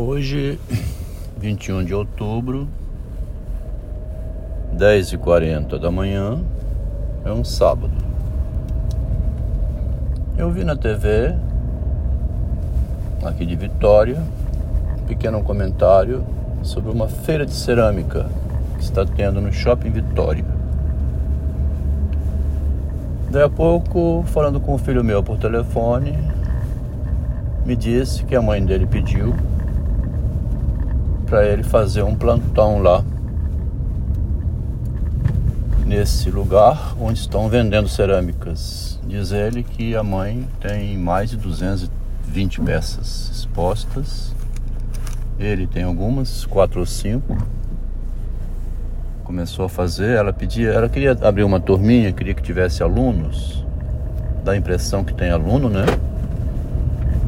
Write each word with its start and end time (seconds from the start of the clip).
Hoje, 0.00 0.60
21 1.38 1.84
de 1.84 1.92
outubro, 1.92 2.68
10h40 4.76 5.76
da 5.76 5.90
manhã, 5.90 6.40
é 7.24 7.32
um 7.32 7.42
sábado. 7.42 7.94
Eu 10.36 10.52
vi 10.52 10.62
na 10.62 10.76
TV, 10.76 11.34
aqui 13.24 13.44
de 13.44 13.56
Vitória, 13.56 14.22
um 15.00 15.04
pequeno 15.04 15.42
comentário 15.42 16.24
sobre 16.62 16.92
uma 16.92 17.08
feira 17.08 17.44
de 17.44 17.52
cerâmica 17.52 18.30
que 18.76 18.84
está 18.84 19.04
tendo 19.04 19.40
no 19.40 19.52
Shopping 19.52 19.90
Vitória. 19.90 20.44
Daí 23.32 23.42
a 23.42 23.50
pouco, 23.50 24.22
falando 24.28 24.60
com 24.60 24.74
o 24.74 24.78
filho 24.78 25.02
meu 25.02 25.24
por 25.24 25.38
telefone, 25.38 26.16
me 27.66 27.74
disse 27.74 28.22
que 28.22 28.36
a 28.36 28.40
mãe 28.40 28.64
dele 28.64 28.86
pediu 28.86 29.34
para 31.28 31.46
ele 31.46 31.62
fazer 31.62 32.02
um 32.02 32.14
plantão 32.14 32.80
lá 32.80 33.04
nesse 35.84 36.30
lugar 36.30 36.94
onde 36.98 37.18
estão 37.18 37.48
vendendo 37.48 37.86
cerâmicas. 37.86 38.98
Diz 39.06 39.30
ele 39.30 39.62
que 39.62 39.94
a 39.94 40.02
mãe 40.02 40.48
tem 40.58 40.96
mais 40.96 41.30
de 41.30 41.36
220 41.36 42.60
peças 42.62 43.30
expostas. 43.32 44.34
Ele 45.38 45.66
tem 45.66 45.82
algumas, 45.82 46.46
quatro 46.46 46.80
ou 46.80 46.86
cinco. 46.86 47.36
Começou 49.22 49.66
a 49.66 49.68
fazer, 49.68 50.16
ela 50.16 50.32
pedia, 50.32 50.70
ela 50.70 50.88
queria 50.88 51.12
abrir 51.22 51.44
uma 51.44 51.60
turminha, 51.60 52.10
queria 52.10 52.32
que 52.32 52.42
tivesse 52.42 52.82
alunos. 52.82 53.64
Dá 54.42 54.52
a 54.52 54.56
impressão 54.56 55.04
que 55.04 55.12
tem 55.12 55.30
aluno, 55.30 55.68
né? 55.68 55.84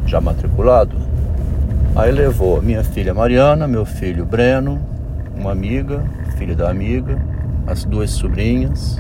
Já 0.07 0.21
matriculado. 0.21 1.09
Aí 2.01 2.13
levou 2.13 2.63
minha 2.63 2.83
filha 2.83 3.13
Mariana, 3.13 3.69
meu 3.69 3.85
filho 3.85 4.25
Breno, 4.25 4.81
uma 5.37 5.53
amiga, 5.53 6.03
filha 6.39 6.57
da 6.57 6.70
amiga, 6.70 7.23
as 7.67 7.84
duas 7.84 8.11
sobrinhas. 8.12 8.98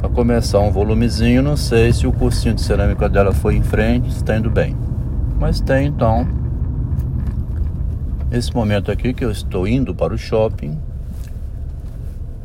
Para 0.00 0.08
começar 0.08 0.58
um 0.60 0.70
volumezinho, 0.70 1.42
não 1.42 1.54
sei 1.54 1.92
se 1.92 2.06
o 2.06 2.12
cursinho 2.14 2.54
de 2.54 2.62
cerâmica 2.62 3.10
dela 3.10 3.30
foi 3.34 3.56
em 3.56 3.62
frente, 3.62 4.08
está 4.08 4.38
indo 4.38 4.48
bem. 4.48 4.74
Mas 5.38 5.60
tem 5.60 5.88
então 5.88 6.26
esse 8.32 8.54
momento 8.56 8.90
aqui 8.90 9.12
que 9.12 9.22
eu 9.22 9.30
estou 9.30 9.68
indo 9.68 9.94
para 9.94 10.14
o 10.14 10.18
shopping. 10.18 10.78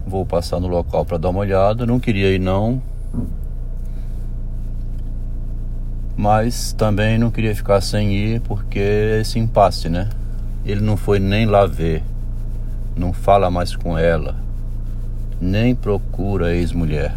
Vou 0.06 0.26
passar 0.26 0.60
no 0.60 0.68
local 0.68 1.06
para 1.06 1.18
dar 1.18 1.30
uma 1.30 1.40
olhada. 1.40 1.86
Não 1.86 2.02
queria 2.02 2.36
ir 2.36 2.40
não, 2.40 2.82
mas 6.16 6.74
também 6.74 7.18
não 7.18 7.32
queria 7.32 7.56
ficar 7.56 7.82
sem 7.82 8.14
ir 8.14 8.42
porque 8.42 8.80
esse 9.20 9.40
impasse, 9.40 9.90
né? 9.90 10.10
Ele 10.66 10.82
não 10.82 10.96
foi 10.96 11.20
nem 11.20 11.46
lá 11.46 11.66
ver, 11.66 12.04
não 12.96 13.14
fala 13.14 13.50
mais 13.50 13.76
com 13.76 13.98
ela, 13.98 14.36
nem 15.40 15.74
procura 15.74 16.48
a 16.48 16.54
ex-mulher. 16.54 17.16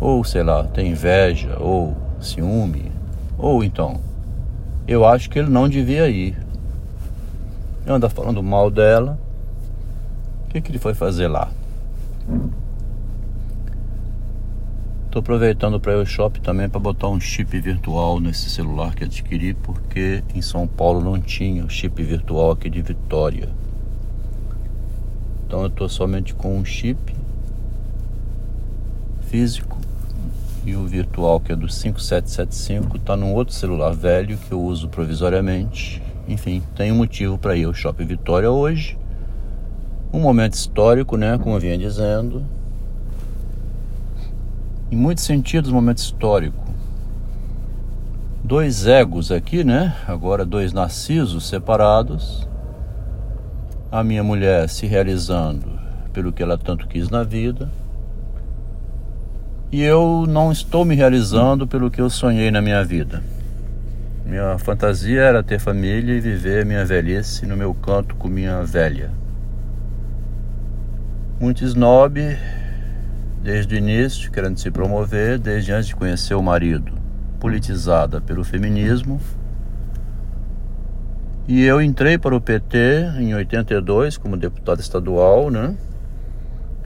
Ou 0.00 0.24
sei 0.24 0.42
lá, 0.42 0.64
tem 0.64 0.90
inveja, 0.90 1.56
ou 1.60 1.96
ciúme, 2.20 2.90
ou 3.38 3.62
então, 3.62 4.00
eu 4.86 5.04
acho 5.04 5.30
que 5.30 5.38
ele 5.38 5.50
não 5.50 5.68
devia 5.68 6.08
ir. 6.08 6.36
Anda 7.86 8.08
falando 8.08 8.42
mal 8.42 8.70
dela. 8.70 9.18
O 10.44 10.48
que, 10.48 10.60
que 10.60 10.70
ele 10.70 10.78
foi 10.78 10.94
fazer 10.94 11.28
lá? 11.28 11.50
Estou 15.12 15.20
aproveitando 15.20 15.78
para 15.78 15.94
ao 15.94 16.06
shopping 16.06 16.40
também 16.40 16.70
para 16.70 16.80
botar 16.80 17.08
um 17.08 17.20
chip 17.20 17.60
virtual 17.60 18.18
nesse 18.18 18.48
celular 18.48 18.94
que 18.94 19.04
adquiri, 19.04 19.52
porque 19.52 20.24
em 20.34 20.40
São 20.40 20.66
Paulo 20.66 21.02
não 21.04 21.20
tinha 21.20 21.66
o 21.66 21.68
chip 21.68 22.02
virtual 22.02 22.52
aqui 22.52 22.70
de 22.70 22.80
Vitória. 22.80 23.50
Então 25.44 25.60
eu 25.60 25.66
estou 25.66 25.86
somente 25.86 26.32
com 26.32 26.56
um 26.56 26.64
chip 26.64 27.14
físico 29.26 29.76
e 30.64 30.74
o 30.74 30.86
virtual 30.86 31.40
que 31.40 31.52
é 31.52 31.56
do 31.56 31.68
5775 31.68 32.96
está 32.96 33.14
num 33.14 33.34
outro 33.34 33.52
celular 33.52 33.92
velho 33.92 34.38
que 34.38 34.52
eu 34.52 34.62
uso 34.62 34.88
provisoriamente. 34.88 36.02
Enfim, 36.26 36.62
tem 36.74 36.90
um 36.90 36.96
motivo 36.96 37.36
para 37.36 37.54
ir 37.54 37.64
ao 37.64 37.74
Shopping 37.74 38.06
Vitória 38.06 38.50
hoje. 38.50 38.96
Um 40.10 40.20
momento 40.20 40.54
histórico, 40.54 41.18
né, 41.18 41.36
como 41.36 41.56
eu 41.56 41.60
vinha 41.60 41.76
dizendo 41.76 42.61
em 44.92 44.96
muitos 44.96 45.24
sentidos, 45.24 45.72
momento 45.72 45.96
histórico. 45.96 46.62
Dois 48.44 48.86
egos 48.86 49.32
aqui, 49.32 49.64
né? 49.64 49.96
Agora 50.06 50.44
dois 50.44 50.70
narcisos 50.74 51.48
separados. 51.48 52.46
A 53.90 54.04
minha 54.04 54.22
mulher 54.22 54.68
se 54.68 54.86
realizando 54.86 55.80
pelo 56.12 56.30
que 56.30 56.42
ela 56.42 56.58
tanto 56.58 56.86
quis 56.86 57.08
na 57.08 57.22
vida. 57.22 57.70
E 59.70 59.80
eu 59.80 60.26
não 60.28 60.52
estou 60.52 60.84
me 60.84 60.94
realizando 60.94 61.66
pelo 61.66 61.90
que 61.90 62.02
eu 62.02 62.10
sonhei 62.10 62.50
na 62.50 62.60
minha 62.60 62.84
vida. 62.84 63.22
Minha 64.26 64.58
fantasia 64.58 65.22
era 65.22 65.42
ter 65.42 65.58
família 65.58 66.14
e 66.14 66.20
viver 66.20 66.66
minha 66.66 66.84
velhice 66.84 67.46
no 67.46 67.56
meu 67.56 67.72
canto 67.72 68.14
com 68.16 68.28
minha 68.28 68.62
velha. 68.62 69.10
Muito 71.40 71.64
snob, 71.64 72.20
desde 73.42 73.74
o 73.74 73.78
início, 73.78 74.30
querendo 74.30 74.58
se 74.58 74.70
promover, 74.70 75.38
desde 75.38 75.72
antes 75.72 75.88
de 75.88 75.96
conhecer 75.96 76.34
o 76.34 76.42
marido, 76.42 76.92
politizada 77.40 78.20
pelo 78.20 78.44
feminismo. 78.44 79.20
E 81.48 81.62
eu 81.64 81.82
entrei 81.82 82.16
para 82.16 82.36
o 82.36 82.40
PT 82.40 83.14
em 83.18 83.34
82 83.34 84.16
como 84.16 84.36
deputado 84.36 84.80
estadual, 84.80 85.50
né? 85.50 85.76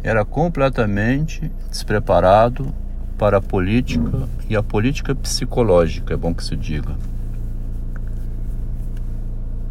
Era 0.02 0.24
completamente 0.24 1.50
despreparado 1.68 2.72
para 3.18 3.36
a 3.36 3.42
política 3.42 4.28
e 4.48 4.56
a 4.56 4.62
política 4.62 5.14
psicológica, 5.14 6.14
é 6.14 6.16
bom 6.16 6.34
que 6.34 6.42
se 6.42 6.56
diga. 6.56 6.96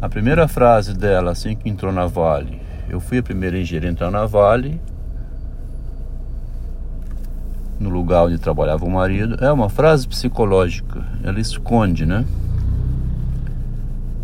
A 0.00 0.08
primeira 0.08 0.46
frase 0.46 0.94
dela, 0.94 1.32
assim 1.32 1.56
que 1.56 1.68
entrou 1.68 1.90
na 1.90 2.06
Vale, 2.06 2.60
eu 2.88 3.00
fui 3.00 3.18
a 3.18 3.22
primeira 3.22 3.58
engenheira 3.58 3.88
a 3.88 3.90
entrar 3.90 4.10
na 4.10 4.26
Vale, 4.26 4.80
no 7.78 7.90
lugar 7.90 8.24
onde 8.24 8.38
trabalhava 8.38 8.84
o 8.84 8.90
marido. 8.90 9.36
É 9.44 9.52
uma 9.52 9.68
frase 9.68 10.08
psicológica, 10.08 11.04
ela 11.22 11.38
esconde, 11.38 12.06
né? 12.06 12.24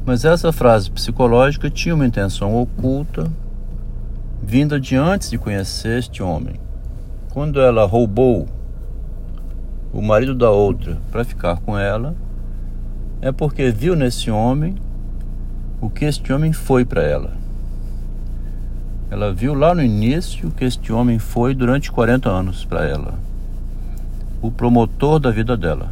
Mas 0.05 0.25
essa 0.25 0.53
frase 0.53 0.91
psicológica 0.91 1.71
tinha 1.71 1.95
uma 1.95 2.07
intenção 2.07 2.57
oculta, 2.57 3.31
vinda 4.43 4.81
de 4.81 4.97
antes 4.97 5.31
de 5.31 5.39
conhecer 5.39 5.99
este 5.99 6.23
homem. 6.23 6.55
Quando 7.31 7.61
ela 7.61 7.85
roubou 7.85 8.49
o 9.93 10.03
marido 10.03 10.35
da 10.35 10.51
outra 10.51 10.99
para 11.11 11.25
ficar 11.25 11.61
com 11.61 11.79
ela, 11.79 12.17
é 13.21 13.31
porque 13.31 13.71
viu 13.71 13.95
nesse 13.95 14.31
homem 14.31 14.75
o 15.81 15.89
que 15.89 16.05
este 16.05 16.33
homem 16.33 16.53
foi 16.53 16.85
para 16.85 17.03
ela. 17.03 17.33
Ela 19.11 19.33
viu 19.33 19.55
lá 19.55 19.75
no 19.75 19.83
início 19.83 20.51
que 20.51 20.65
este 20.65 20.93
homem 20.93 21.19
foi 21.19 21.55
durante 21.55 21.93
40 21.93 22.29
anos 22.29 22.65
para 22.65 22.85
ela 22.87 23.15
o 24.43 24.51
promotor 24.51 25.21
da 25.21 25.31
vida 25.31 25.57
dela. 25.57 25.91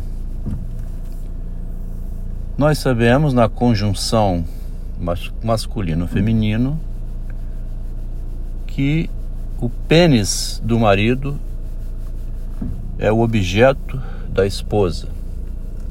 Nós 2.59 2.78
sabemos 2.78 3.33
na 3.33 3.49
conjunção 3.49 4.44
masculino-feminino 5.43 6.78
que 8.66 9.09
o 9.59 9.71
pênis 9.71 10.60
do 10.62 10.78
marido 10.78 11.39
é 12.99 13.10
o 13.10 13.21
objeto 13.21 14.03
da 14.28 14.47
esposa. 14.47 15.09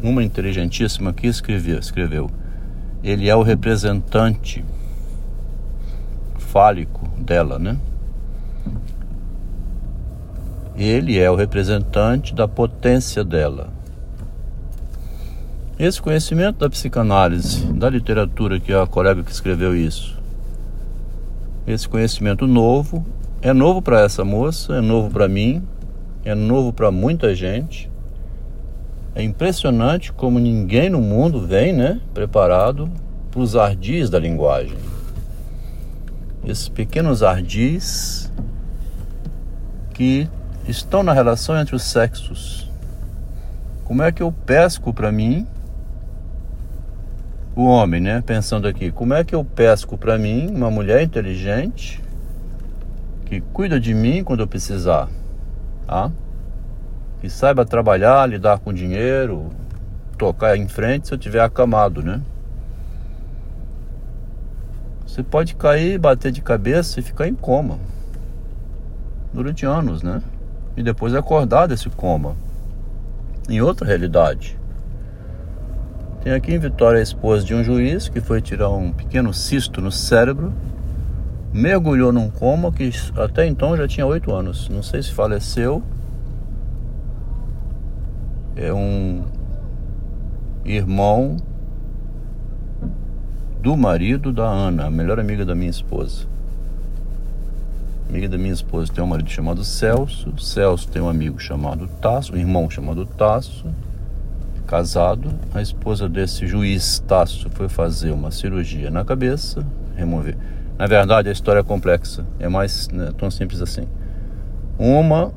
Uma 0.04 0.24
inteligentíssima 0.24 1.12
que 1.12 1.26
escreveu, 1.26 1.80
escreveu 1.80 2.30
ele 3.04 3.30
é 3.30 3.36
o 3.36 3.42
representante 3.42 4.64
fálico 6.38 7.08
dela, 7.18 7.58
né? 7.58 7.78
Ele 10.80 11.20
é 11.20 11.30
o 11.30 11.36
representante 11.36 12.34
da 12.34 12.48
potência 12.48 13.22
dela. 13.22 13.68
Esse 15.78 16.02
conhecimento 16.02 16.60
da 16.60 16.70
psicanálise, 16.70 17.66
da 17.74 17.90
literatura, 17.90 18.62
que 18.62 18.72
é 18.72 18.82
a 18.82 18.88
colega 18.88 19.22
que 19.22 19.30
escreveu 19.30 19.76
isso, 19.76 20.18
esse 21.68 21.88
conhecimento 21.88 22.48
novo, 22.48 23.06
é 23.42 23.52
novo 23.52 23.82
para 23.82 24.00
essa 24.00 24.24
moça, 24.24 24.76
é 24.76 24.82
novo 24.82 25.10
para 25.10 25.28
mim, 25.28 25.62
é 26.24 26.34
novo 26.34 26.72
para 26.72 26.90
muita 26.90 27.36
gente. 27.36 27.92
É 29.14 29.22
impressionante 29.22 30.14
como 30.14 30.40
ninguém 30.40 30.90
no 30.90 31.02
mundo 31.02 31.46
vem, 31.46 31.74
né, 31.74 32.00
preparado 32.14 32.90
para 33.30 33.42
os 33.42 33.54
ardis 33.54 34.10
da 34.10 34.18
linguagem. 34.18 34.78
Esses 36.46 36.70
pequenos 36.70 37.22
ardis 37.22 38.32
que 39.94 40.30
estão 40.70 41.04
na 41.04 41.14
relação 41.14 41.60
entre 41.60 41.76
os 41.76 41.84
sexos. 41.84 42.70
Como 43.86 44.04
é 44.04 44.12
que 44.12 44.22
eu 44.22 44.32
pesco 44.32 44.94
para 44.94 45.12
mim 45.12 45.48
o 47.56 47.66
homem, 47.66 48.00
né? 48.00 48.22
Pensando 48.26 48.68
aqui, 48.68 48.92
como 48.92 49.14
é 49.14 49.24
que 49.24 49.34
eu 49.34 49.44
pesco 49.44 49.98
para 49.98 50.18
mim 50.18 50.48
uma 50.48 50.70
mulher 50.70 51.02
inteligente 51.02 52.02
que 53.26 53.42
cuida 53.42 53.80
de 53.80 53.94
mim 53.94 54.24
quando 54.24 54.42
eu 54.42 54.48
precisar, 54.48 55.10
tá? 55.86 56.12
Que 57.20 57.30
saiba 57.30 57.66
trabalhar, 57.66 58.26
lidar 58.28 58.60
com 58.60 58.72
dinheiro, 58.72 59.50
tocar 60.18 60.56
em 60.56 60.68
frente 60.68 61.08
se 61.08 61.14
eu 61.14 61.18
tiver 61.18 61.42
acamado, 61.42 62.02
né? 62.02 62.22
Você 65.06 65.24
pode 65.24 65.56
cair, 65.56 65.98
bater 66.00 66.32
de 66.32 66.42
cabeça 66.42 67.00
e 67.00 67.04
ficar 67.04 67.28
em 67.28 67.34
coma 67.34 67.80
durante 69.34 69.66
anos, 69.66 70.02
né? 70.04 70.22
E 70.80 70.82
depois 70.82 71.14
acordar 71.14 71.68
desse 71.68 71.90
coma 71.90 72.38
em 73.50 73.60
outra 73.60 73.86
realidade. 73.86 74.58
Tem 76.24 76.32
aqui 76.32 76.54
em 76.54 76.58
Vitória 76.58 77.02
a 77.02 77.04
esposa 77.04 77.44
de 77.44 77.54
um 77.54 77.62
juiz 77.62 78.08
que 78.08 78.22
foi 78.22 78.42
tirar 78.42 78.70
um 78.70 78.94
pequeno 78.94 79.34
cisto 79.34 79.82
no 79.82 79.92
cérebro, 79.92 80.54
mergulhou 81.52 82.14
num 82.14 82.30
coma 82.30 82.72
que 82.72 82.90
até 83.18 83.46
então 83.46 83.76
já 83.76 83.90
tinha 83.90 84.06
oito 84.06 84.34
anos. 84.34 84.70
Não 84.70 84.82
sei 84.82 85.04
se 85.04 85.12
faleceu. 85.12 85.84
É 88.56 88.72
um 88.74 89.26
irmão 90.64 91.36
do 93.62 93.76
marido 93.76 94.32
da 94.32 94.48
Ana, 94.48 94.86
a 94.86 94.90
melhor 94.90 95.20
amiga 95.20 95.46
da 95.46 95.54
minha 95.54 95.70
esposa. 95.70 96.29
Amiga 98.10 98.28
da 98.28 98.40
minha 98.40 98.54
esposa 98.54 98.92
tem 98.92 99.04
um 99.04 99.08
marido 99.08 99.30
chamado 99.30 99.64
Celso. 99.64 100.34
Celso 100.40 100.88
tem 100.88 101.00
um 101.00 101.08
amigo 101.08 101.40
chamado 101.40 101.88
Tasso, 102.02 102.34
um 102.34 102.38
irmão 102.38 102.68
chamado 102.68 103.06
Tasso, 103.06 103.68
casado. 104.66 105.32
A 105.54 105.62
esposa 105.62 106.10
desse 106.10 106.48
juiz 106.48 106.98
Tasso 107.08 107.52
foi 107.52 107.70
fazer 107.70 108.10
uma 108.10 108.32
cirurgia 108.32 108.90
na 108.90 109.06
cabeça, 109.06 109.64
remover. 109.96 110.36
Na 110.76 110.88
verdade, 110.88 111.30
a 111.30 111.32
história 111.32 111.60
é 111.60 111.64
complexa, 111.64 112.26
é 112.40 112.50
mais 112.50 112.88
né, 112.90 113.12
tão 113.16 113.30
simples 113.30 113.62
assim. 113.62 113.84
Uma 114.80 115.32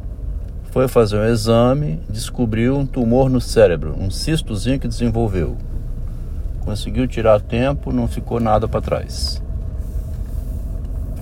foi 0.71 0.89
fazer 0.89 1.19
um 1.19 1.27
exame, 1.27 2.01
descobriu 2.09 2.79
um 2.79 2.87
tumor 2.87 3.29
no 3.29 3.41
cérebro, 3.41 3.95
um 3.99 4.11
cistozinho 4.11 4.81
que 4.81 4.89
desenvolveu. 4.89 5.59
Conseguiu 6.65 7.07
tirar 7.07 7.39
tempo, 7.39 7.93
não 7.93 8.09
ficou 8.09 8.41
nada 8.41 8.67
para 8.67 8.81
trás. 8.81 9.43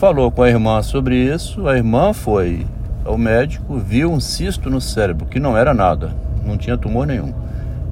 Falou 0.01 0.31
com 0.31 0.43
a 0.43 0.49
irmã 0.49 0.81
sobre 0.81 1.15
isso, 1.15 1.69
a 1.69 1.77
irmã 1.77 2.15
foi 2.15 2.67
ao 3.05 3.19
médico, 3.19 3.77
viu 3.77 4.11
um 4.11 4.19
cisto 4.19 4.71
no 4.71 4.81
cérebro, 4.81 5.27
que 5.27 5.39
não 5.39 5.55
era 5.55 5.75
nada, 5.75 6.17
não 6.43 6.57
tinha 6.57 6.79
tumor 6.79 7.07
nenhum. 7.07 7.35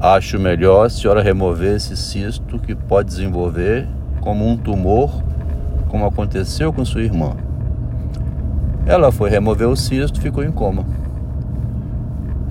Acho 0.00 0.40
melhor 0.40 0.86
a 0.86 0.88
senhora 0.88 1.22
remover 1.22 1.76
esse 1.76 1.94
cisto 1.98 2.58
que 2.60 2.74
pode 2.74 3.10
desenvolver 3.10 3.86
como 4.22 4.48
um 4.48 4.56
tumor, 4.56 5.22
como 5.88 6.06
aconteceu 6.06 6.72
com 6.72 6.82
sua 6.82 7.02
irmã. 7.02 7.32
Ela 8.86 9.12
foi 9.12 9.28
remover 9.28 9.68
o 9.68 9.76
cisto, 9.76 10.18
ficou 10.18 10.42
em 10.42 10.50
coma. 10.50 10.86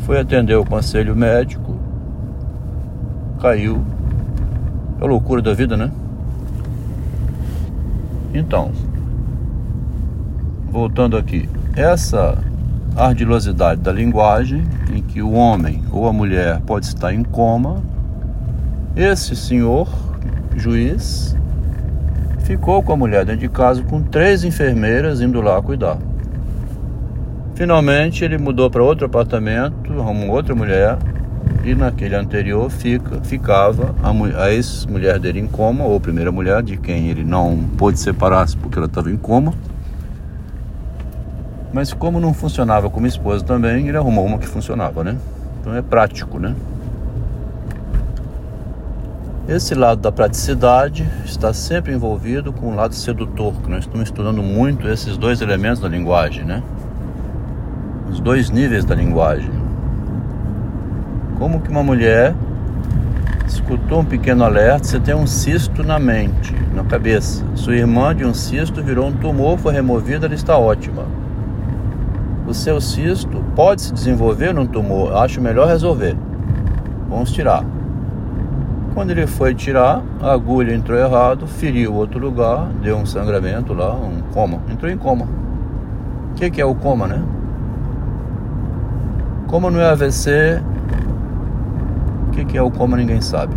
Foi 0.01 0.19
atender 0.19 0.54
o 0.54 0.65
conselho 0.65 1.15
médico, 1.15 1.80
caiu 3.42 3.83
é 5.01 5.04
a 5.04 5.07
loucura 5.07 5.42
da 5.42 5.56
vida, 5.56 5.75
né? 5.75 5.92
Então, 8.36 8.71
voltando 10.78 11.18
aqui, 11.18 11.50
essa 11.76 12.38
ardilosidade 12.96 13.82
da 13.82 13.92
linguagem, 13.92 14.64
em 14.94 15.02
que 15.02 15.24
o 15.24 15.32
homem 15.32 15.84
ou 15.92 16.08
a 16.08 16.14
mulher 16.14 16.62
pode 16.68 16.86
estar 16.86 17.12
em 17.12 17.24
coma, 17.24 17.82
esse 18.96 19.36
senhor, 19.36 19.90
juiz, 20.56 21.36
ficou 22.42 22.84
com 22.84 22.94
a 22.94 22.96
mulher 22.96 23.26
dentro 23.26 23.42
de 23.42 23.50
casa 23.50 23.82
com 23.82 24.04
três 24.04 24.44
enfermeiras 24.44 25.20
indo 25.20 25.42
lá 25.42 25.60
cuidar. 25.64 25.98
Finalmente 27.56 28.24
ele 28.24 28.38
mudou 28.38 28.70
para 28.70 28.84
outro 28.84 29.08
apartamento, 29.08 30.00
arrumou 30.00 30.30
outra 30.30 30.54
mulher 30.54 30.96
e 31.66 31.74
naquele 31.74 32.16
anterior 32.16 32.70
fica, 32.70 33.20
ficava 33.24 33.96
a, 34.04 34.44
a 34.44 34.54
ex-mulher 34.54 35.18
dele 35.18 35.40
em 35.40 35.48
coma, 35.48 35.86
ou 35.86 36.00
primeira 36.00 36.32
mulher, 36.32 36.62
de 36.62 36.78
quem 36.78 37.10
ele 37.10 37.24
não 37.24 37.58
pôde 37.80 38.00
separar-se 38.00 38.56
porque 38.56 38.78
ela 38.78 38.86
estava 38.86 39.10
em 39.10 39.18
coma. 39.18 39.56
Mas 41.74 41.94
como 41.94 42.19
não 42.19 42.34
funcionava 42.34 42.90
como 42.90 43.06
esposa 43.06 43.44
também, 43.44 43.88
ele 43.88 43.98
arrumou 43.98 44.25
uma 44.25 44.38
que 44.38 44.48
funcionava, 44.48 45.04
né? 45.04 45.18
Então 45.60 45.75
é 45.75 45.81
prático, 45.81 46.40
né? 46.40 46.56
Esse 49.48 49.74
lado 49.74 50.02
da 50.02 50.12
praticidade 50.12 51.08
está 51.24 51.54
sempre 51.54 51.94
envolvido 51.94 52.52
com 52.52 52.68
o 52.68 52.75
lado 52.75 52.94
sedutor, 52.94 53.54
que 53.62 53.69
nós 53.69 53.80
estamos 53.80 54.10
estudando 54.10 54.44
muito 54.44 54.88
esses 54.90 55.18
dois 55.18 55.42
elementos 55.42 55.80
da 55.80 55.88
linguagem, 55.88 56.44
né? 56.44 56.62
Os 58.10 58.19
dois 58.19 58.50
níveis 58.50 58.84
da 58.84 58.94
linguagem. 58.94 59.52
Como 61.38 61.62
que 61.62 61.69
uma 61.69 61.84
mulher 61.84 62.36
escutou 63.48 64.02
um 64.02 64.06
pequeno 64.06 64.44
alerta, 64.44 64.84
você 64.86 65.00
tem 65.00 65.16
um 65.16 65.25
cisto 65.28 65.81
na 65.84 65.98
mente, 65.98 66.54
na 66.74 66.84
cabeça. 66.84 67.46
Sua 67.56 67.75
irmã 67.75 68.14
de 68.14 68.25
um 68.25 68.34
cisto 68.34 68.84
virou 68.84 69.08
um 69.08 69.14
tumor, 69.14 69.58
foi 69.58 69.74
removida, 69.74 70.25
ela 70.25 70.36
está 70.36 70.58
ótima. 70.58 71.06
O 72.48 72.54
seu 72.54 72.80
cisto 72.80 73.44
pode 73.58 73.82
se 73.82 73.94
desenvolver 73.94 74.54
num 74.54 74.66
tumor, 74.66 75.18
acho 75.18 75.42
melhor 75.42 75.68
resolver. 75.68 76.16
Vamos 77.10 77.34
tirar. 77.34 77.66
Quando 78.94 79.12
ele 79.12 79.28
foi 79.28 79.54
tirar, 79.54 80.02
a 80.22 80.32
agulha 80.32 80.74
entrou 80.74 80.98
errado, 80.98 81.46
feriu 81.46 81.94
outro 81.94 82.20
lugar, 82.20 82.70
deu 82.82 82.96
um 82.96 83.06
sangramento 83.06 83.74
lá, 83.74 83.94
um 83.94 84.22
coma. 84.34 84.60
Entrou 84.72 84.90
em 84.90 84.98
coma. 84.98 85.28
O 86.32 86.36
que, 86.36 86.50
que 86.50 86.62
é 86.62 86.66
o 86.66 86.74
coma, 86.74 87.06
né? 87.06 87.22
Coma 89.48 89.70
não 89.70 89.82
é 89.82 89.90
AVC, 89.90 90.64
que, 92.32 92.46
que 92.46 92.58
é 92.58 92.62
o 92.62 92.72
como 92.72 92.96
ninguém 92.96 93.20
sabe. 93.20 93.56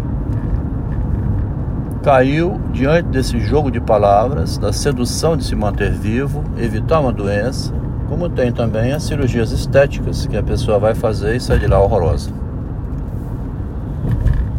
Caiu 2.03 2.61
diante 2.73 3.09
desse 3.09 3.39
jogo 3.39 3.71
de 3.71 3.81
palavras, 3.81 4.59
da 4.59 4.73
sedução 4.73 5.37
de 5.37 5.45
se 5.45 5.55
manter 5.55 5.93
vivo, 5.93 6.43
evitar 6.57 6.99
uma 6.99 7.13
doença, 7.13 7.73
como 8.11 8.29
tem 8.29 8.51
também 8.51 8.93
as 8.93 9.05
cirurgias 9.05 9.53
estéticas 9.53 10.27
que 10.27 10.37
a 10.37 10.43
pessoa 10.43 10.81
vai 10.81 10.97
fazer 10.97 11.37
e 11.37 11.41
sai 11.41 11.61
de 11.61 11.69
lá 11.69 11.81
horrorosa. 11.81 12.33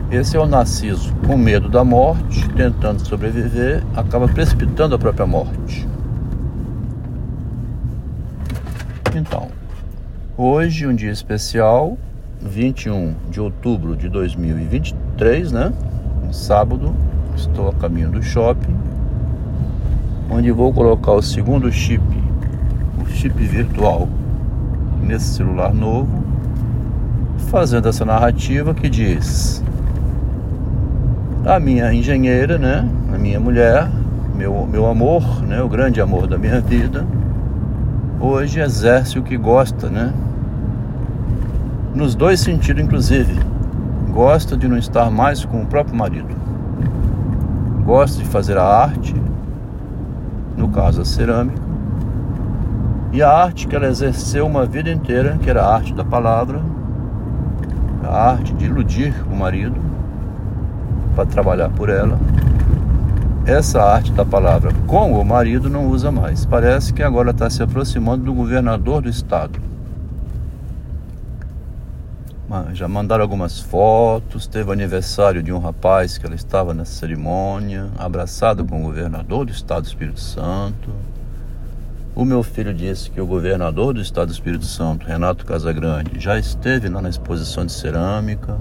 Esse 0.10 0.38
é 0.38 0.40
o 0.40 0.46
narciso 0.46 1.14
com 1.28 1.38
medo 1.38 1.68
da 1.68 1.84
morte, 1.84 2.48
tentando 2.56 3.06
sobreviver, 3.06 3.84
acaba 3.94 4.28
precipitando 4.30 4.96
a 4.96 4.98
própria 4.98 5.26
morte. 5.26 5.86
Então, 9.14 9.50
hoje 10.38 10.88
um 10.88 10.96
dia 10.96 11.12
especial, 11.12 11.98
21 12.42 13.14
de 13.30 13.42
outubro 13.42 13.98
de 13.98 14.08
2023, 14.08 15.52
né? 15.52 15.74
sábado, 16.32 16.96
estou 17.36 17.68
a 17.68 17.74
caminho 17.74 18.12
do 18.12 18.24
shopping, 18.24 18.78
onde 20.30 20.50
vou 20.52 20.72
colocar 20.72 21.12
o 21.12 21.22
segundo 21.22 21.70
chip, 21.70 22.02
chip 23.12 23.38
virtual, 23.44 24.08
nesse 25.02 25.34
celular 25.34 25.74
novo, 25.74 26.24
fazendo 27.50 27.88
essa 27.88 28.06
narrativa 28.06 28.74
que 28.74 28.90
diz: 28.90 29.64
a 31.46 31.60
minha 31.60 31.94
engenheira, 31.94 32.58
né? 32.58 32.88
A 33.14 33.18
minha 33.18 33.40
mulher, 33.40 33.90
meu, 34.36 34.66
meu 34.66 34.88
amor, 34.88 35.44
né? 35.44 35.62
O 35.62 35.70
grande 35.70 36.02
amor 36.02 36.28
da 36.28 36.38
minha 36.38 36.62
vida, 36.62 37.06
hoje 38.20 38.60
exerce 38.60 39.20
o 39.20 39.24
que 39.24 39.38
gosta, 39.38 39.90
né? 39.90 40.14
nos 41.94 42.16
dois 42.16 42.40
sentidos, 42.40 42.84
inclusive. 42.84 43.40
Gosta 44.12 44.58
de 44.58 44.68
não 44.68 44.78
estar 44.78 45.10
mais 45.10 45.46
com 45.46 45.62
o 45.62 45.66
próprio 45.66 45.96
marido. 45.96 46.36
Gosta 47.86 48.22
de 48.22 48.26
fazer 48.28 48.58
a 48.58 48.64
arte, 48.64 49.16
no 50.58 50.70
caso 50.70 51.02
a 51.02 51.06
cerâmica, 51.06 51.61
e 53.12 53.22
a 53.22 53.30
arte 53.30 53.68
que 53.68 53.76
ela 53.76 53.88
exerceu 53.88 54.46
uma 54.46 54.66
vida 54.66 54.90
inteira, 54.90 55.38
que 55.42 55.50
era 55.50 55.64
a 55.64 55.76
arte 55.76 55.94
da 55.94 56.04
palavra, 56.04 56.62
a 58.04 58.32
arte 58.32 58.54
de 58.54 58.66
iludir 58.66 59.14
o 59.32 59.36
marido 59.36 59.80
para 61.16 61.26
trabalhar 61.26 61.70
por 61.70 61.90
ela. 61.90 62.18
Essa 63.46 63.82
arte 63.84 64.12
da 64.12 64.24
palavra 64.24 64.72
com 64.88 65.20
o 65.20 65.26
marido 65.26 65.70
não 65.70 65.88
usa 65.88 66.12
mais. 66.12 66.46
Parece 66.46 66.94
que 66.94 67.04
agora 67.04 67.32
está 67.32 67.50
se 67.50 67.62
aproximando 67.62 68.26
do 68.26 68.34
governador 68.34 69.02
do 69.02 69.10
estado 69.10 69.72
já 72.74 72.88
mandaram 72.88 73.24
algumas 73.24 73.60
fotos. 73.60 74.46
Teve 74.48 74.72
aniversário 74.72 75.42
de 75.42 75.54
um 75.54 75.60
rapaz 75.60 76.18
que 76.18 76.26
ela 76.26 76.36
estava 76.36 76.74
nessa 76.74 76.94
cerimônia, 76.94 77.90
abraçado 77.98 78.66
com 78.66 78.82
o 78.82 78.84
governador 78.84 79.46
do 79.46 79.52
estado 79.52 79.84
do 79.84 79.88
Espírito 79.88 80.20
Santo. 80.20 80.90
O 82.14 82.26
meu 82.26 82.44
filho 82.44 82.74
disse 82.74 83.10
que 83.10 83.22
o 83.22 83.26
governador 83.26 83.94
do 83.94 84.02
estado 84.02 84.28
do 84.28 84.34
Espírito 84.34 84.66
Santo, 84.66 85.08
Renato 85.08 85.46
Casagrande, 85.46 86.20
já 86.20 86.38
esteve 86.38 86.90
lá 86.90 87.02
na 87.02 87.08
exposição 87.08 87.66
de 87.66 87.72
cerâmica. 87.72 88.58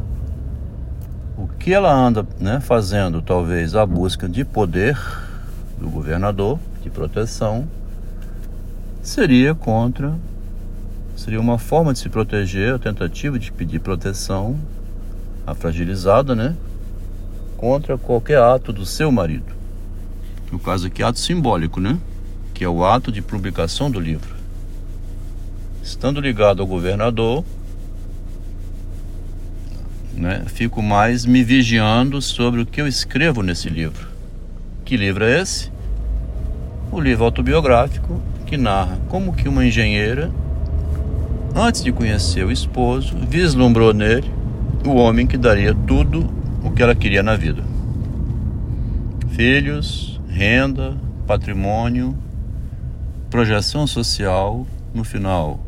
O 1.36 1.48
que 1.48 1.72
ela 1.72 1.92
anda 1.92 2.24
né, 2.38 2.60
fazendo, 2.60 3.20
talvez, 3.20 3.74
a 3.74 3.84
busca 3.84 4.28
de 4.28 4.44
poder 4.44 4.96
do 5.80 5.90
governador, 5.90 6.60
de 6.80 6.90
proteção, 6.90 7.66
seria 9.02 9.52
contra, 9.52 10.14
seria 11.16 11.40
uma 11.40 11.58
forma 11.58 11.92
de 11.92 11.98
se 11.98 12.08
proteger, 12.08 12.74
a 12.74 12.78
tentativa 12.78 13.36
de 13.36 13.50
pedir 13.50 13.80
proteção, 13.80 14.56
a 15.44 15.54
fragilizada, 15.54 16.36
né? 16.36 16.54
Contra 17.56 17.98
qualquer 17.98 18.38
ato 18.38 18.72
do 18.72 18.86
seu 18.86 19.10
marido. 19.10 19.52
No 20.52 20.58
caso 20.58 20.86
aqui, 20.86 21.02
ato 21.02 21.18
simbólico, 21.18 21.80
né? 21.80 21.98
Que 22.60 22.64
é 22.64 22.68
o 22.68 22.84
ato 22.84 23.10
de 23.10 23.22
publicação 23.22 23.90
do 23.90 23.98
livro. 23.98 24.34
Estando 25.82 26.20
ligado 26.20 26.60
ao 26.60 26.68
governador, 26.68 27.42
né, 30.12 30.44
fico 30.46 30.82
mais 30.82 31.24
me 31.24 31.42
vigiando 31.42 32.20
sobre 32.20 32.60
o 32.60 32.66
que 32.66 32.78
eu 32.78 32.86
escrevo 32.86 33.42
nesse 33.42 33.70
livro. 33.70 34.06
Que 34.84 34.94
livro 34.94 35.24
é 35.24 35.40
esse? 35.40 35.72
O 36.92 37.00
livro 37.00 37.24
autobiográfico 37.24 38.20
que 38.44 38.58
narra 38.58 38.98
como 39.08 39.32
que 39.32 39.48
uma 39.48 39.64
engenheira, 39.64 40.30
antes 41.56 41.82
de 41.82 41.90
conhecer 41.90 42.44
o 42.44 42.52
esposo, 42.52 43.16
vislumbrou 43.26 43.94
nele 43.94 44.30
o 44.84 44.96
homem 44.96 45.26
que 45.26 45.38
daria 45.38 45.74
tudo 45.74 46.30
o 46.62 46.70
que 46.70 46.82
ela 46.82 46.94
queria 46.94 47.22
na 47.22 47.36
vida. 47.36 47.64
Filhos, 49.30 50.20
renda, 50.28 50.94
patrimônio, 51.26 52.14
projeção 53.30 53.86
social, 53.86 54.66
no 54.92 55.04
final, 55.04 55.60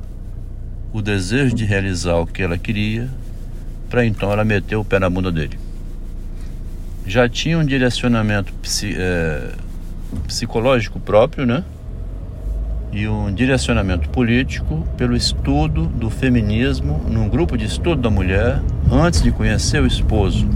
o 0.92 1.00
desejo 1.00 1.54
de 1.54 1.64
realizar 1.64 2.16
o 2.16 2.26
que 2.26 2.42
ela 2.42 2.58
queria, 2.58 3.08
para 3.88 4.04
então 4.04 4.32
ela 4.32 4.44
meter 4.44 4.74
o 4.74 4.84
pé 4.84 4.98
na 4.98 5.08
bunda 5.08 5.30
dele. 5.30 5.58
Já 7.06 7.28
tinha 7.28 7.56
um 7.56 7.64
direcionamento 7.64 8.52
é, 8.96 9.52
psicológico 10.26 10.98
próprio, 10.98 11.46
né? 11.46 11.64
E 12.92 13.06
um 13.08 13.32
direcionamento 13.32 14.08
político 14.10 14.86
pelo 14.96 15.16
estudo 15.16 15.86
do 15.86 16.10
feminismo 16.10 17.00
num 17.08 17.28
grupo 17.28 17.56
de 17.56 17.64
estudo 17.64 18.02
da 18.02 18.10
mulher 18.10 18.60
antes 18.90 19.22
de 19.22 19.30
conhecer 19.30 19.80
o 19.80 19.86
esposo. 19.86 20.46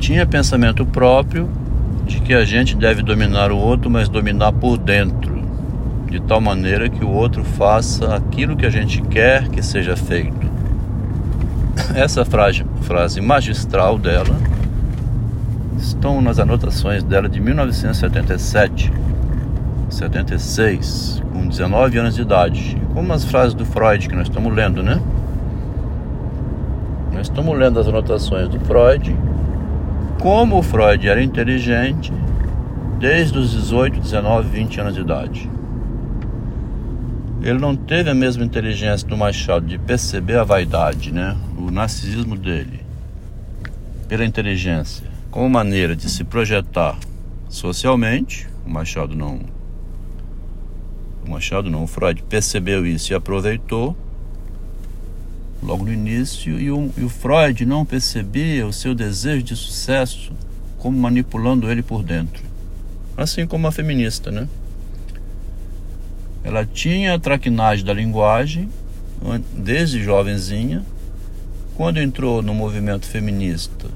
Tinha 0.00 0.26
pensamento 0.26 0.84
próprio 0.84 1.48
de 2.08 2.20
que 2.20 2.32
a 2.32 2.44
gente 2.44 2.74
deve 2.74 3.02
dominar 3.02 3.52
o 3.52 3.58
outro, 3.58 3.90
mas 3.90 4.08
dominar 4.08 4.50
por 4.52 4.78
dentro 4.78 5.42
de 6.10 6.18
tal 6.22 6.40
maneira 6.40 6.88
que 6.88 7.04
o 7.04 7.10
outro 7.10 7.44
faça 7.44 8.16
aquilo 8.16 8.56
que 8.56 8.64
a 8.64 8.70
gente 8.70 9.02
quer 9.02 9.46
que 9.48 9.62
seja 9.62 9.94
feito. 9.94 10.48
Essa 11.94 12.24
frase, 12.24 12.64
frase 12.80 13.20
magistral 13.20 13.98
dela 13.98 14.34
estão 15.76 16.20
nas 16.22 16.38
anotações 16.38 17.02
dela 17.02 17.28
de 17.28 17.40
1977, 17.40 18.90
76, 19.90 21.22
com 21.30 21.46
19 21.46 21.98
anos 21.98 22.14
de 22.14 22.22
idade, 22.22 22.76
como 22.94 23.12
as 23.12 23.24
frases 23.24 23.52
do 23.52 23.66
Freud 23.66 24.08
que 24.08 24.16
nós 24.16 24.28
estamos 24.28 24.52
lendo, 24.52 24.82
né? 24.82 25.00
Nós 27.12 27.26
estamos 27.26 27.56
lendo 27.56 27.78
as 27.78 27.86
anotações 27.86 28.48
do 28.48 28.58
Freud, 28.60 29.14
como 30.20 30.58
o 30.58 30.62
Freud 30.62 31.08
era 31.08 31.22
inteligente 31.22 32.12
desde 32.98 33.38
os 33.38 33.52
18, 33.52 34.00
19, 34.00 34.48
20 34.48 34.80
anos 34.80 34.94
de 34.94 35.00
idade. 35.00 35.50
Ele 37.40 37.58
não 37.58 37.76
teve 37.76 38.10
a 38.10 38.14
mesma 38.14 38.44
inteligência 38.44 39.06
do 39.06 39.16
Machado 39.16 39.66
de 39.66 39.78
perceber 39.78 40.38
a 40.38 40.44
vaidade, 40.44 41.12
né? 41.12 41.36
o 41.56 41.70
narcisismo 41.70 42.36
dele, 42.36 42.80
pela 44.08 44.24
inteligência, 44.24 45.06
como 45.30 45.48
maneira 45.48 45.94
de 45.94 46.10
se 46.10 46.24
projetar 46.24 46.98
socialmente. 47.48 48.48
O 48.66 48.70
Machado 48.70 49.14
não. 49.14 49.40
O 51.24 51.30
Machado 51.30 51.70
não, 51.70 51.84
o 51.84 51.86
Freud 51.86 52.22
percebeu 52.24 52.84
isso 52.84 53.12
e 53.12 53.14
aproveitou 53.14 53.96
logo 55.62 55.84
no 55.84 55.92
início, 55.92 56.58
e 56.58 56.70
o, 56.70 56.90
e 56.96 57.04
o 57.04 57.08
Freud 57.08 57.64
não 57.66 57.84
percebia 57.84 58.66
o 58.66 58.72
seu 58.72 58.94
desejo 58.94 59.42
de 59.42 59.56
sucesso 59.56 60.32
como 60.78 60.96
manipulando 60.98 61.70
ele 61.70 61.82
por 61.82 62.02
dentro. 62.02 62.42
Assim 63.16 63.46
como 63.46 63.66
a 63.66 63.72
feminista, 63.72 64.30
né? 64.30 64.48
Ela 66.44 66.64
tinha 66.64 67.14
a 67.14 67.18
traquinagem 67.18 67.84
da 67.84 67.92
linguagem 67.92 68.68
desde 69.52 70.02
jovenzinha. 70.02 70.84
Quando 71.74 72.00
entrou 72.00 72.42
no 72.42 72.54
movimento 72.54 73.06
feminista, 73.06 73.88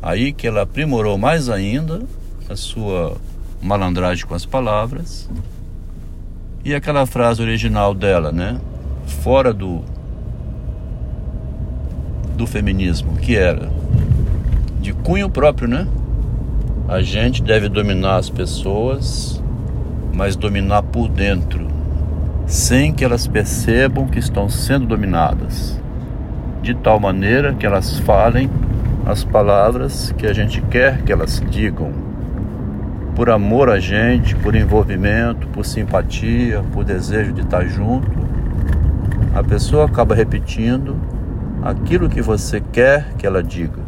aí 0.00 0.32
que 0.32 0.46
ela 0.46 0.62
aprimorou 0.62 1.16
mais 1.16 1.48
ainda 1.48 2.02
a 2.48 2.56
sua 2.56 3.16
malandragem 3.60 4.26
com 4.26 4.34
as 4.34 4.44
palavras. 4.44 5.28
E 6.64 6.74
aquela 6.74 7.06
frase 7.06 7.42
original 7.42 7.94
dela, 7.94 8.32
né? 8.32 8.60
Fora 9.06 9.52
do 9.52 9.84
do 12.36 12.46
feminismo, 12.46 13.16
que 13.16 13.36
era 13.36 13.70
de 14.80 14.92
cunho 14.92 15.30
próprio, 15.30 15.68
né? 15.68 15.86
A 16.88 17.00
gente 17.00 17.42
deve 17.42 17.68
dominar 17.68 18.16
as 18.16 18.28
pessoas, 18.28 19.42
mas 20.12 20.36
dominar 20.36 20.82
por 20.82 21.08
dentro 21.08 21.68
sem 22.46 22.92
que 22.92 23.04
elas 23.04 23.26
percebam 23.26 24.06
que 24.06 24.18
estão 24.18 24.48
sendo 24.48 24.86
dominadas, 24.86 25.80
de 26.60 26.74
tal 26.74 26.98
maneira 27.00 27.54
que 27.54 27.64
elas 27.64 27.98
falem 28.00 28.50
as 29.06 29.24
palavras 29.24 30.12
que 30.18 30.26
a 30.26 30.32
gente 30.32 30.60
quer 30.62 31.02
que 31.02 31.12
elas 31.12 31.42
digam, 31.50 31.92
por 33.14 33.30
amor 33.30 33.68
a 33.68 33.78
gente, 33.78 34.34
por 34.36 34.54
envolvimento, 34.54 35.46
por 35.48 35.64
simpatia, 35.64 36.62
por 36.72 36.84
desejo 36.84 37.32
de 37.32 37.42
estar 37.42 37.66
junto. 37.66 38.10
A 39.34 39.42
pessoa 39.42 39.86
acaba 39.86 40.14
repetindo 40.14 40.96
aquilo 41.62 42.08
que 42.08 42.20
você 42.20 42.60
quer 42.60 43.14
que 43.16 43.26
ela 43.26 43.42
diga, 43.42 43.80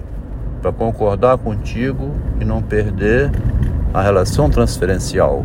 para 0.62 0.72
concordar 0.72 1.36
contigo 1.38 2.12
e 2.40 2.44
não 2.44 2.62
perder 2.62 3.30
a 3.92 4.00
relação 4.00 4.48
transferencial. 4.48 5.44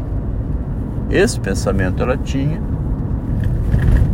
Esse 1.09 1.39
pensamento 1.39 2.03
ela 2.03 2.15
tinha 2.15 2.62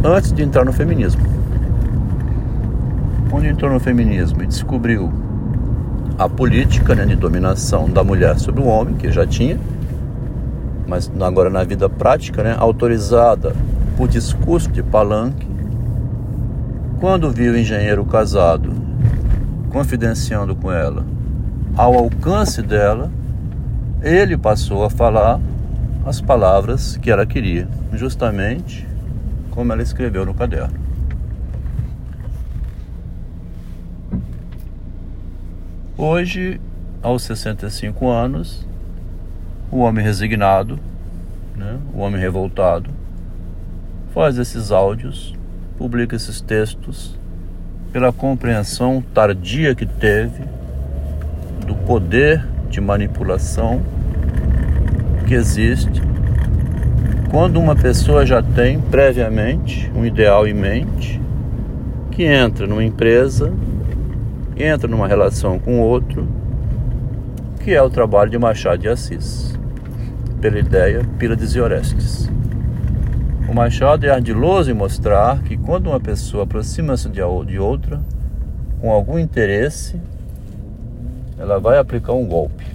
antes 0.03 0.31
de 0.31 0.41
entrar 0.41 0.63
no 0.63 0.71
feminismo. 0.71 1.21
Quando 3.29 3.45
entrou 3.45 3.71
no 3.71 3.79
feminismo 3.79 4.41
e 4.43 4.47
descobriu 4.47 5.11
a 6.17 6.29
política 6.29 6.95
né, 6.95 7.05
de 7.05 7.15
dominação 7.15 7.89
da 7.89 8.03
mulher 8.03 8.39
sobre 8.39 8.61
o 8.61 8.65
homem, 8.65 8.95
que 8.95 9.11
já 9.11 9.27
tinha, 9.27 9.59
mas 10.87 11.11
agora 11.19 11.49
na 11.49 11.63
vida 11.63 11.89
prática, 11.89 12.43
né, 12.43 12.55
autorizada 12.57 13.53
por 13.97 14.07
discurso 14.07 14.69
de 14.71 14.81
palanque, 14.81 15.54
quando 16.99 17.31
viu 17.31 17.53
o 17.53 17.57
engenheiro 17.57 18.05
casado 18.05 18.73
confidenciando 19.69 20.55
com 20.55 20.71
ela, 20.71 21.05
ao 21.75 21.93
alcance 21.95 22.61
dela, 22.61 23.11
ele 24.01 24.37
passou 24.37 24.85
a 24.85 24.89
falar 24.89 25.39
as 26.05 26.21
palavras 26.21 26.95
que 26.97 27.11
ela 27.11 27.25
queria, 27.25 27.67
justamente 27.93 28.87
como 29.51 29.73
ela 29.73 29.81
escreveu 29.81 30.25
no 30.25 30.33
caderno. 30.33 30.79
Hoje, 35.97 36.61
aos 37.01 37.23
65 37.23 38.07
anos, 38.09 38.65
o 39.71 39.79
homem 39.79 40.03
resignado, 40.03 40.79
né, 41.55 41.77
o 41.93 41.99
homem 41.99 42.21
revoltado, 42.21 42.89
faz 44.13 44.37
esses 44.37 44.71
áudios, 44.71 45.33
publica 45.77 46.15
esses 46.15 46.41
textos 46.41 47.17
pela 47.91 48.11
compreensão 48.11 49.03
tardia 49.13 49.73
que 49.73 49.85
teve 49.85 50.43
do 51.65 51.75
poder 51.75 52.45
de 52.69 52.81
manipulação 52.81 53.81
que 55.27 55.33
existe 55.33 56.01
quando 57.35 57.59
uma 57.59 57.75
pessoa 57.75 58.25
já 58.25 58.41
tem 58.41 58.79
previamente 58.79 59.91
um 59.93 60.05
ideal 60.05 60.47
em 60.47 60.53
mente, 60.53 61.19
que 62.09 62.23
entra 62.23 62.65
numa 62.65 62.81
empresa, 62.81 63.51
entra 64.55 64.87
numa 64.87 65.05
relação 65.05 65.59
com 65.59 65.81
outro, 65.81 66.25
que 67.61 67.73
é 67.73 67.81
o 67.81 67.89
trabalho 67.89 68.31
de 68.31 68.37
Machado 68.37 68.83
de 68.83 68.87
Assis, 68.87 69.53
pela 70.39 70.57
ideia 70.57 71.01
Pílades 71.19 71.53
e 71.55 71.59
Orestes. 71.59 72.31
O 73.47 73.53
Machado 73.53 74.05
é 74.05 74.09
ardiloso 74.09 74.71
em 74.71 74.73
mostrar 74.73 75.41
que 75.43 75.55
quando 75.55 75.87
uma 75.87 75.99
pessoa 75.99 76.43
aproxima-se 76.43 77.09
de 77.09 77.21
outra, 77.21 78.01
com 78.81 78.91
algum 78.91 79.19
interesse, 79.19 79.99
ela 81.37 81.59
vai 81.59 81.77
aplicar 81.77 82.13
um 82.13 82.25
golpe. 82.25 82.65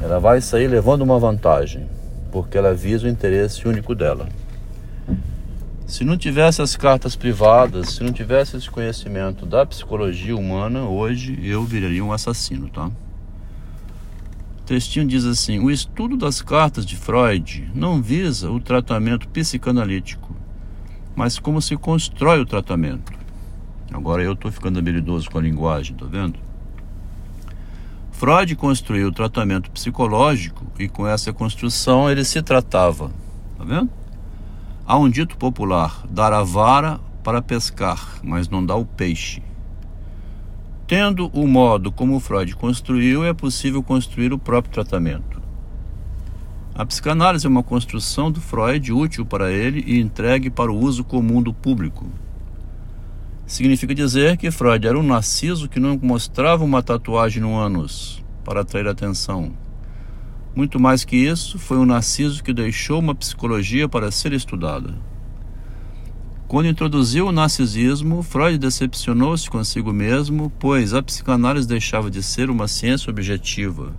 Ela 0.00 0.18
vai 0.18 0.40
sair 0.40 0.66
levando 0.66 1.02
uma 1.02 1.18
vantagem 1.18 1.86
porque 2.30 2.58
ela 2.58 2.74
visa 2.74 3.06
o 3.06 3.08
interesse 3.08 3.66
único 3.66 3.94
dela. 3.94 4.28
Se 5.86 6.04
não 6.04 6.18
tivesse 6.18 6.60
as 6.60 6.76
cartas 6.76 7.14
privadas, 7.14 7.90
se 7.90 8.02
não 8.02 8.12
tivesse 8.12 8.56
esse 8.56 8.68
conhecimento 8.68 9.46
da 9.46 9.64
psicologia 9.64 10.36
humana, 10.36 10.82
hoje 10.82 11.38
eu 11.42 11.64
viraria 11.64 12.04
um 12.04 12.12
assassino, 12.12 12.68
tá? 12.68 12.90
O 14.66 14.74
textinho 14.76 15.06
diz 15.06 15.24
assim: 15.24 15.60
o 15.60 15.70
estudo 15.70 16.16
das 16.16 16.42
cartas 16.42 16.84
de 16.84 16.96
Freud 16.96 17.70
não 17.72 18.02
visa 18.02 18.50
o 18.50 18.58
tratamento 18.58 19.28
psicanalítico, 19.28 20.34
mas 21.14 21.38
como 21.38 21.62
se 21.62 21.76
constrói 21.76 22.40
o 22.40 22.44
tratamento. 22.44 23.12
Agora 23.92 24.24
eu 24.24 24.32
estou 24.32 24.50
ficando 24.50 24.80
habilidoso 24.80 25.30
com 25.30 25.38
a 25.38 25.40
linguagem, 25.40 25.94
tá 25.94 26.04
vendo? 26.06 26.40
Freud 28.10 28.56
construiu 28.56 29.06
o 29.06 29.12
tratamento 29.12 29.70
psicológico 29.70 30.66
e 30.80 30.88
com 30.88 31.06
essa 31.06 31.32
construção 31.32 32.10
ele 32.10 32.24
se 32.24 32.42
tratava, 32.42 33.12
tá 33.56 33.62
vendo? 33.62 33.88
Há 34.84 34.98
um 34.98 35.08
dito 35.08 35.36
popular: 35.36 36.04
dar 36.10 36.32
a 36.32 36.42
vara 36.42 36.98
para 37.22 37.40
pescar, 37.40 38.18
mas 38.20 38.48
não 38.48 38.66
dá 38.66 38.74
o 38.74 38.84
peixe. 38.84 39.45
Tendo 40.86 41.28
o 41.28 41.46
modo 41.46 41.90
como 41.90 42.20
Freud 42.20 42.54
construiu, 42.54 43.24
é 43.24 43.32
possível 43.34 43.82
construir 43.82 44.32
o 44.32 44.38
próprio 44.38 44.72
tratamento. 44.72 45.42
A 46.74 46.84
psicanálise 46.84 47.46
é 47.46 47.48
uma 47.48 47.62
construção 47.62 48.30
do 48.30 48.40
Freud 48.40 48.92
útil 48.92 49.26
para 49.26 49.50
ele 49.50 49.82
e 49.86 49.98
entregue 49.98 50.50
para 50.50 50.70
o 50.70 50.78
uso 50.78 51.02
comum 51.02 51.42
do 51.42 51.52
público. 51.52 52.06
Significa 53.46 53.94
dizer 53.94 54.36
que 54.36 54.50
Freud 54.50 54.86
era 54.86 54.98
um 54.98 55.02
narciso 55.02 55.68
que 55.68 55.80
não 55.80 55.98
mostrava 56.02 56.64
uma 56.64 56.82
tatuagem 56.82 57.42
no 57.42 57.56
ânus 57.56 58.22
para 58.44 58.60
atrair 58.60 58.86
atenção 58.86 59.52
muito 60.56 60.80
mais 60.80 61.04
que 61.04 61.16
isso, 61.16 61.58
foi 61.58 61.76
um 61.76 61.84
Narciso 61.84 62.42
que 62.42 62.54
deixou 62.54 62.98
uma 62.98 63.14
psicologia 63.14 63.86
para 63.86 64.10
ser 64.10 64.32
estudada. 64.32 64.94
Quando 66.48 66.68
introduziu 66.68 67.26
o 67.26 67.32
narcisismo, 67.32 68.22
Freud 68.22 68.56
decepcionou-se 68.56 69.50
consigo 69.50 69.92
mesmo, 69.92 70.48
pois 70.60 70.94
a 70.94 71.02
psicanálise 71.02 71.66
deixava 71.66 72.08
de 72.08 72.22
ser 72.22 72.50
uma 72.50 72.68
ciência 72.68 73.10
objetiva, 73.10 73.96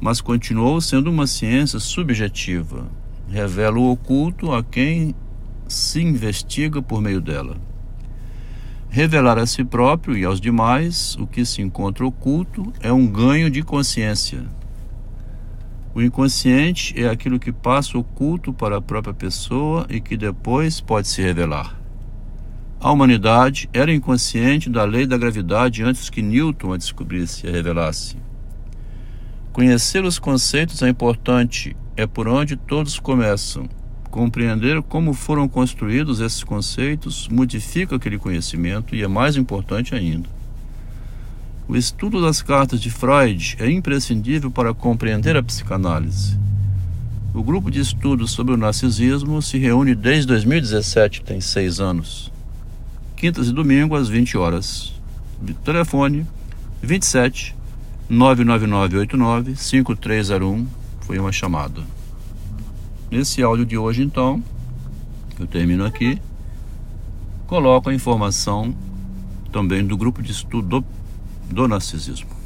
mas 0.00 0.22
continuou 0.22 0.80
sendo 0.80 1.10
uma 1.10 1.26
ciência 1.26 1.78
subjetiva. 1.78 2.86
Revela 3.28 3.78
o 3.78 3.90
oculto 3.90 4.54
a 4.54 4.64
quem 4.64 5.14
se 5.68 6.00
investiga 6.00 6.80
por 6.80 7.02
meio 7.02 7.20
dela. 7.20 7.58
Revelar 8.88 9.36
a 9.36 9.44
si 9.44 9.62
próprio 9.62 10.16
e 10.16 10.24
aos 10.24 10.40
demais 10.40 11.14
o 11.16 11.26
que 11.26 11.44
se 11.44 11.60
encontra 11.60 12.06
oculto 12.06 12.72
é 12.80 12.90
um 12.90 13.06
ganho 13.06 13.50
de 13.50 13.62
consciência 13.62 14.46
o 15.98 16.02
inconsciente 16.02 16.94
é 16.96 17.08
aquilo 17.08 17.40
que 17.40 17.50
passa 17.50 17.98
oculto 17.98 18.52
para 18.52 18.76
a 18.76 18.80
própria 18.80 19.12
pessoa 19.12 19.84
e 19.90 20.00
que 20.00 20.16
depois 20.16 20.80
pode 20.80 21.08
se 21.08 21.20
revelar. 21.20 21.76
A 22.78 22.92
humanidade 22.92 23.68
era 23.72 23.92
inconsciente 23.92 24.70
da 24.70 24.84
lei 24.84 25.08
da 25.08 25.18
gravidade 25.18 25.82
antes 25.82 26.08
que 26.08 26.22
Newton 26.22 26.72
a 26.72 26.76
descobrisse 26.76 27.44
e 27.44 27.50
a 27.50 27.52
revelasse. 27.52 28.16
Conhecer 29.52 30.04
os 30.04 30.20
conceitos 30.20 30.82
é 30.82 30.88
importante, 30.88 31.76
é 31.96 32.06
por 32.06 32.28
onde 32.28 32.54
todos 32.54 33.00
começam. 33.00 33.68
Compreender 34.08 34.80
como 34.82 35.12
foram 35.12 35.48
construídos 35.48 36.20
esses 36.20 36.44
conceitos 36.44 37.26
modifica 37.26 37.96
aquele 37.96 38.18
conhecimento 38.18 38.94
e 38.94 39.02
é 39.02 39.08
mais 39.08 39.36
importante 39.36 39.96
ainda. 39.96 40.37
O 41.68 41.76
estudo 41.76 42.22
das 42.22 42.40
cartas 42.40 42.80
de 42.80 42.90
Freud 42.90 43.54
é 43.60 43.70
imprescindível 43.70 44.50
para 44.50 44.72
compreender 44.72 45.36
a 45.36 45.42
psicanálise. 45.42 46.34
O 47.34 47.42
grupo 47.42 47.70
de 47.70 47.78
estudos 47.78 48.30
sobre 48.30 48.54
o 48.54 48.56
narcisismo 48.56 49.42
se 49.42 49.58
reúne 49.58 49.94
desde 49.94 50.28
2017, 50.28 51.20
tem 51.20 51.42
seis 51.42 51.78
anos. 51.78 52.32
Quintas 53.14 53.48
e 53.48 53.52
domingos 53.52 54.00
às 54.00 54.08
20 54.08 54.38
horas. 54.38 54.94
Telefone 55.62 56.26
27 56.82 57.54
99989 58.08 59.54
5301. 59.54 60.66
Foi 61.00 61.18
uma 61.18 61.32
chamada. 61.32 61.82
Nesse 63.10 63.42
áudio 63.42 63.66
de 63.66 63.76
hoje, 63.76 64.02
então, 64.02 64.42
eu 65.38 65.46
termino 65.46 65.84
aqui. 65.84 66.18
Coloco 67.46 67.90
a 67.90 67.94
informação 67.94 68.74
também 69.52 69.84
do 69.84 69.98
grupo 69.98 70.22
de 70.22 70.32
estudo 70.32 70.80
do 70.80 70.97
do 71.50 71.66
narcisismo. 71.68 72.37